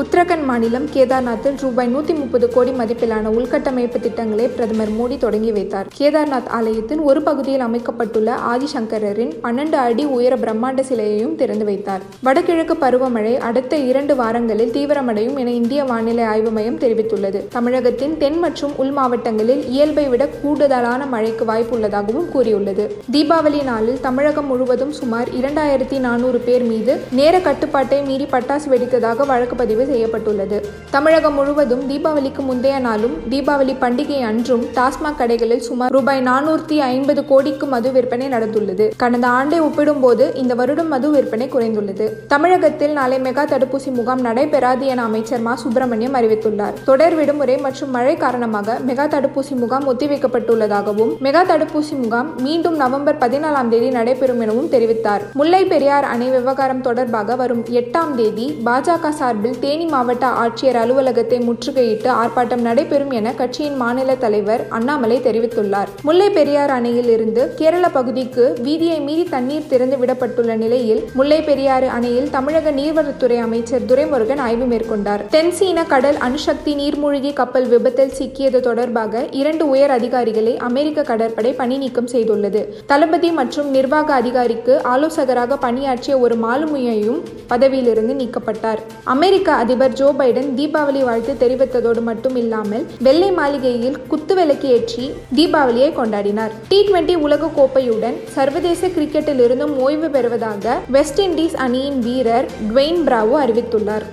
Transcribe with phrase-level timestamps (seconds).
[0.00, 5.88] உத்தரகண்ட் மாநிலம் கேதார்நாத்தில் ரூபாய் நூத்தி முப்பது கோடி மதிப்பிலான உள்கட்டமைப்பு திட்டங்களை பிரதமர் மோடி தொடங்கி வைத்தார்.
[5.98, 12.02] கேதார்நாத் ஆலயத்தின் ஒரு பகுதியில் அமைக்கப்பட்டுள்ள ஆதிசங்கரரின் பன்னெண்டு அடி உயர பிரம்மாண்ட சிலையையும் திறந்து வைத்தார்.
[12.22, 17.40] வடகிழக்கு பருவமழை அடுத்த இரண்டு வாரங்களில் தீவிரமடையும் என இந்திய வானிலை ஆய்வு மையம் தெரிவித்துள்ளது.
[17.56, 22.86] தமிழகத்தின் தென் மற்றும் உள் மாவட்டங்களில் இயல்பை விட கூடுதலான மழைக்கு வாய்ப்புள்ளதாகவும் கூறியுள்ளது.
[23.16, 29.56] தீபாவளி நாளில் தமிழகம் முழுவதும் சுமார் இரண்டாயிரத்தி நானூறு பேர் மீது நேர கட்டுப்பாட்டை மீறி பட்டாசு வெடித்ததாக வழக்கு
[29.56, 30.58] பதிவு செய்யப்பட்டுள்ளது.
[30.90, 37.66] தமிழகம் முழுவதும் தீபாவளிக்கு முந்தைய நாளும் தீபாவளி பண்டிகை அன்றும் டாஸ்மாக் கடைகளில் சுமார் ரூபாய் நானூற்றி ஐம்பது கோடிக்கு
[37.66, 38.86] மது விற்பனை நடந்துள்ளது.
[38.96, 42.06] கடந்த ஆண்டை ஒப்பிடும்போது இந்த வருடம் மது விற்பனை குறைந்துள்ளது.
[42.28, 45.54] தமிழகத்தில் நாளை மெகா தடுப்பூசி முகாம் நடைபெறாது என அமைச்சர் மா.
[45.54, 46.76] சுப்பிரமணியம் அறிவித்துள்ளார்.
[46.84, 53.68] தொடர் விடுமுறை மற்றும் மழை காரணமாக மெகா தடுப்பூசி முகாம் ஒத்திவைக்கப்பட்டுள்ளதாகவும் மெகா தடுப்பூசி முகாம் மீண்டும் நவம்பர் பதினாலாம்
[53.68, 55.22] தேதி நடைபெறும் எனவும் தெரிவித்தார்.
[55.32, 62.08] முல்லை பெரியார் அணை விவகாரம் தொடர்பாக வரும் எட்டாம் தேதி பாஜக சார்பில் தேனி மாவட்ட ஆட்சியர் அலுவலகத்தை முற்றுகையிட்டு
[62.20, 65.90] ஆர்ப்பாட்டம் நடைபெறும் என கட்சியின் மாநில தலைவர் அண்ணாமலை தெரிவித்துள்ளார்.
[66.06, 72.26] முல்லை பெரியார் அணையில் இருந்து கேரள பகுதிக்கு வீதியை மீறி தண்ணீர் திறந்து விடப்பட்டுள்ள நிலையில் முல்லை பெரியாறு அணையில்
[72.30, 75.24] தமிழக நீர்வளத்துறை அமைச்சர் துரைமுருகன் ஆய்வு மேற்கொண்டார்.
[75.36, 82.10] தென்சீன கடல் அணுசக்தி நீர்மூழ்கி கப்பல் விபத்தில் சிக்கியது தொடர்பாக இரண்டு உயர் அதிகாரிகளை அமெரிக்க கடற்படை பணி நீக்கம்
[82.16, 82.64] செய்துள்ளது.
[82.86, 87.22] தளபதி மற்றும் நிர்வாக அதிகாரிக்கு ஆலோசகராக பணியாற்றிய ஒரு மாலுமியையும்
[87.54, 88.82] பதவியிலிருந்து நீக்கப்பட்டார்.
[89.16, 95.06] அமெரிக்க அதிபர் ஜோ பைடன் தீபாவளி வாழ்த்து தெரிவித்ததோடு மட்டும் இல்லாமல் வெள்ளை மாளிகையில் குத்துவிளக்கு ஏற்றி
[95.38, 96.52] தீபாவளியை கொண்டாடினார்.
[96.70, 103.36] டி டுவெண்டி உலக கோப்பையுடன் சர்வதேச கிரிக்கெட்டில் இருந்தும் ஓய்வு பெறுவதாக வெஸ்ட் இண்டீஸ் அணியின் வீரர் டுவெயின் பிராவோ
[103.44, 104.06] அறிவித்துள்ளார்.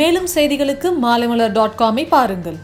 [0.00, 2.58] மேலும் செய்திகளுக்கு மாலைமலர் டாட் காமை பாருங்கள்.